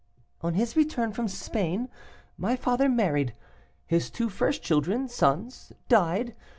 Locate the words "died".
5.89-6.33